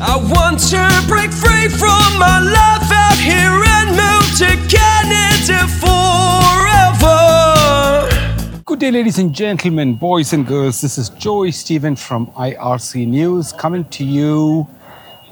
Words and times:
I 0.00 0.16
want 0.16 0.60
to 0.70 1.04
break 1.08 1.32
free 1.32 1.66
from 1.66 2.18
my 2.20 2.38
life 2.38 2.88
out 2.92 3.18
here 3.18 3.50
and 3.50 3.90
move 3.98 4.30
to 4.38 4.46
Canada 4.70 5.66
forever. 5.82 7.12
Good 8.64 8.78
day, 8.78 8.92
ladies 8.92 9.18
and 9.18 9.34
gentlemen, 9.34 9.94
boys 9.94 10.32
and 10.32 10.46
girls. 10.46 10.80
This 10.82 10.98
is 10.98 11.08
Joy 11.08 11.50
Stephen 11.50 11.96
from 11.96 12.28
IRC 12.28 13.08
News 13.08 13.52
coming 13.52 13.86
to 13.86 14.04
you 14.04 14.68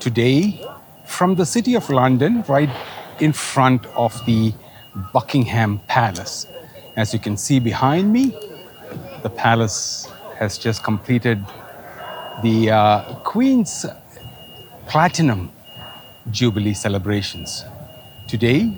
today 0.01 0.61
from 1.05 1.37
the 1.37 1.47
City 1.47 1.77
of 1.77 1.89
London, 1.89 2.43
right 2.49 2.71
in 3.21 3.33
front 3.33 3.87
of 3.95 4.21
the 4.27 4.53
Buckingham 5.13 5.79
Palace. 5.87 6.49
As 6.97 7.13
you 7.15 7.21
can 7.21 7.37
see 7.37 7.61
behind 7.61 8.13
me, 8.13 8.37
the 9.23 9.31
palace 9.31 10.09
has 10.41 10.59
just 10.59 10.83
completed 10.83 11.47
the 12.43 12.71
uh, 12.73 13.15
Queen's 13.23 13.87
Platinum 14.89 15.51
Jubilee 16.31 16.73
celebrations. 16.73 17.65
Today 18.29 18.73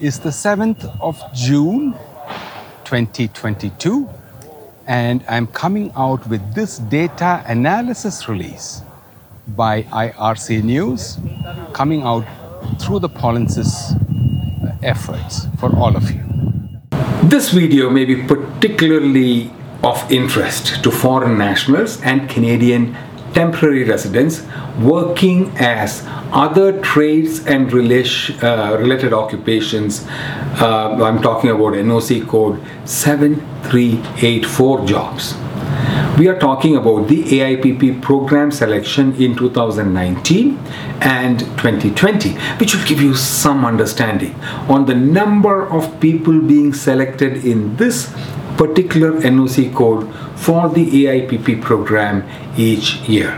is 0.00 0.18
the 0.18 0.30
7th 0.30 0.84
of 1.00 1.22
June 1.32 1.92
2022, 2.84 4.08
and 4.88 5.24
I'm 5.28 5.46
coming 5.46 5.92
out 5.94 6.28
with 6.28 6.54
this 6.54 6.78
data 6.78 7.44
analysis 7.46 8.28
release 8.28 8.82
by 9.46 9.84
IRC 9.84 10.64
News, 10.64 11.16
coming 11.72 12.02
out 12.02 12.26
through 12.80 12.98
the 12.98 13.08
Pollensis 13.08 13.70
efforts 14.82 15.46
for 15.60 15.74
all 15.76 15.96
of 15.96 16.10
you. 16.10 16.24
This 17.22 17.50
video 17.50 17.88
may 17.88 18.04
be 18.04 18.16
particularly 18.24 19.52
of 19.84 20.10
interest 20.10 20.82
to 20.82 20.90
foreign 20.90 21.38
nationals 21.38 22.00
and 22.02 22.28
Canadian 22.28 22.96
temporary 23.32 23.84
residents 23.84 24.42
working 24.80 25.50
as 25.56 26.02
other 26.32 26.80
trades 26.80 27.46
and 27.46 27.72
relation, 27.72 28.38
uh, 28.44 28.76
related 28.78 29.12
occupations. 29.12 30.06
Uh, 30.60 30.98
I'm 31.02 31.20
talking 31.22 31.50
about 31.50 31.74
NOC 31.74 32.26
code 32.28 32.60
7384 32.88 34.86
jobs. 34.86 35.34
We 36.18 36.28
are 36.28 36.38
talking 36.38 36.76
about 36.76 37.08
the 37.08 37.22
AIPP 37.24 38.02
program 38.02 38.50
selection 38.50 39.14
in 39.16 39.34
2019 39.34 40.58
and 41.00 41.38
2020, 41.40 42.34
which 42.58 42.74
will 42.74 42.84
give 42.84 43.00
you 43.00 43.14
some 43.14 43.64
understanding 43.64 44.34
on 44.68 44.84
the 44.84 44.94
number 44.94 45.66
of 45.70 45.98
people 46.00 46.38
being 46.38 46.74
selected 46.74 47.46
in 47.46 47.76
this 47.76 48.12
particular 48.62 49.12
NOC 49.20 49.74
code 49.74 50.04
for 50.36 50.68
the 50.68 50.84
AIPP 51.04 51.60
program 51.62 52.22
each 52.56 52.96
year. 53.08 53.32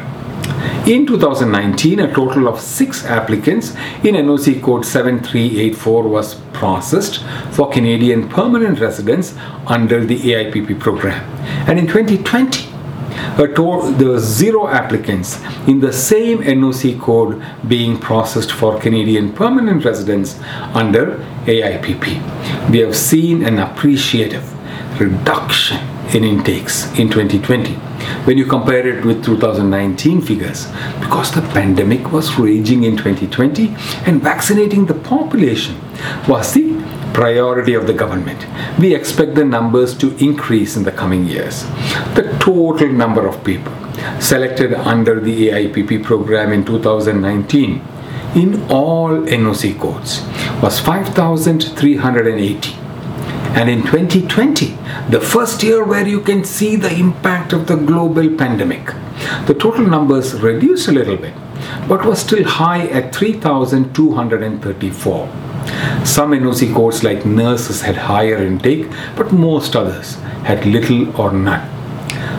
In 0.87 1.07
2019, 1.07 2.01
a 2.01 2.13
total 2.13 2.47
of 2.47 2.61
six 2.61 3.07
applicants 3.07 3.71
in 4.03 4.17
NOC 4.17 4.63
code 4.63 4.85
7384 4.85 6.03
was 6.03 6.35
processed 6.53 7.25
for 7.53 7.71
Canadian 7.71 8.29
permanent 8.29 8.81
residents 8.81 9.35
under 9.67 10.05
the 10.05 10.19
AIPP 10.33 10.79
program. 10.79 11.23
And 11.67 11.79
in 11.79 11.87
2020, 11.87 12.69
to- 13.37 13.95
there 13.99 14.09
were 14.09 14.19
zero 14.19 14.69
applicants 14.69 15.41
in 15.67 15.81
the 15.81 15.93
same 15.93 16.43
NOC 16.43 16.99
code 17.01 17.43
being 17.67 17.97
processed 17.99 18.53
for 18.53 18.79
Canadian 18.79 19.33
permanent 19.33 19.85
residents 19.85 20.39
under 20.75 21.25
AIPP. 21.47 22.21
We 22.71 22.81
have 22.81 22.95
seen 22.95 23.43
an 23.43 23.59
appreciative 23.59 24.45
reduction 24.99 25.79
in 26.15 26.25
intakes 26.25 26.87
in 26.99 27.09
2020 27.09 27.75
when 28.27 28.39
you 28.39 28.45
compare 28.45 28.87
it 28.87 29.05
with 29.05 29.25
2019 29.25 30.21
figures 30.21 30.67
because 31.01 31.33
the 31.33 31.43
pandemic 31.53 32.13
was 32.13 32.39
raging 32.39 32.85
in 32.85 32.97
2020 32.97 33.75
and 34.07 34.23
vaccinating 34.23 34.87
the 34.87 34.95
population 34.95 35.77
was 36.29 36.53
the 36.53 36.63
priority 37.15 37.75
of 37.75 37.87
the 37.87 37.93
government. 37.93 38.47
We 38.79 38.95
expect 38.95 39.37
the 39.37 39.45
numbers 39.45 39.97
to 39.99 40.17
increase 40.17 40.77
in 40.77 40.83
the 40.83 40.93
coming 40.93 41.27
years. 41.27 41.65
The 42.15 42.37
total 42.41 42.89
number 42.89 43.27
of 43.27 43.43
people 43.45 43.73
selected 44.21 44.75
under 44.75 45.21
the 45.21 45.49
AIPP 45.49 46.05
program 46.05 46.53
in 46.53 46.65
2019 46.65 47.83
in 48.35 48.71
all 48.71 49.11
NOC 49.11 49.79
codes 49.79 50.23
was 50.61 50.81
5,380 50.81 52.84
and 53.55 53.71
in 53.71 53.83
2020, 53.83 54.77
the 55.11 55.21
first 55.21 55.63
year 55.63 55.85
where 55.85 56.07
you 56.07 56.21
can 56.21 56.43
see 56.45 56.75
the 56.75 56.93
impact 56.93 57.53
of 57.53 57.69
the 57.69 57.77
global 57.77 58.29
pandemic, 58.37 58.87
the 59.47 59.55
total 59.55 59.87
numbers 59.87 60.35
reduced 60.41 60.89
a 60.89 60.93
little 60.93 61.17
bit, 61.17 61.35
but 61.89 62.05
was 62.05 62.21
still 62.21 62.43
high 62.45 62.89
at 62.89 63.15
3,234. 63.15 65.29
Some 66.05 66.33
NOC 66.33 66.75
codes 66.75 67.05
like 67.05 67.25
nurses 67.25 67.83
had 67.83 67.97
higher 67.97 68.39
intake, 68.39 68.91
but 69.17 69.33
most 69.33 69.77
others 69.77 70.17
had 70.43 70.67
little 70.67 71.17
or 71.19 71.33
none. 71.33 71.74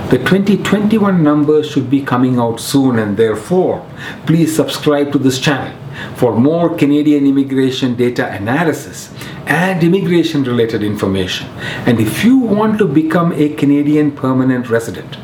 The 0.10 0.20
2021 0.20 1.24
numbers 1.24 1.70
should 1.70 1.90
be 1.90 2.02
coming 2.02 2.38
out 2.40 2.60
soon, 2.60 3.00
and 3.00 3.18
therefore, 3.18 3.86
please 4.26 4.56
subscribe 4.56 5.12
to 5.12 5.18
this 5.18 5.40
channel 5.40 5.76
for 6.16 6.38
more 6.38 6.76
Canadian 6.76 7.26
immigration 7.26 7.96
data 7.96 8.32
analysis 8.32 9.14
and 9.46 9.84
immigration 9.84 10.44
related 10.44 10.84
information. 10.84 11.48
And 11.86 12.00
if 12.00 12.24
you 12.24 12.38
want 12.38 12.78
to 12.80 12.88
become 12.88 13.34
a 13.34 13.50
Canadian 13.50 14.12
permanent 14.12 14.70
resident, 14.70 15.18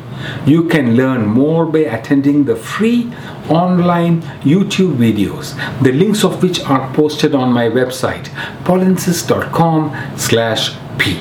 you 0.46 0.68
can 0.68 0.96
learn 0.96 1.26
more 1.26 1.66
by 1.66 1.80
attending 1.80 2.46
the 2.46 2.56
free 2.56 3.12
online 3.50 4.22
YouTube 4.42 4.96
videos, 4.96 5.56
the 5.82 5.92
links 5.92 6.24
of 6.24 6.42
which 6.42 6.60
are 6.62 6.94
posted 6.94 7.34
on 7.36 7.52
my 7.52 7.68
website, 7.70 8.26
pollensis.com 8.64 10.18
slash 10.18 10.76
p. 10.98 11.20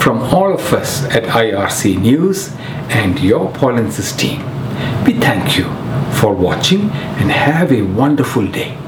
From 0.00 0.22
all 0.22 0.54
of 0.54 0.72
us 0.72 1.04
at 1.14 1.24
IRC 1.24 2.00
News 2.00 2.52
and 2.88 3.20
your 3.20 3.52
Pollensis 3.52 4.16
team, 4.16 4.40
we 5.04 5.12
thank 5.12 5.58
you 5.58 5.64
for 6.18 6.32
watching 6.32 6.88
and 7.20 7.30
have 7.30 7.70
a 7.70 7.82
wonderful 7.82 8.46
day. 8.46 8.78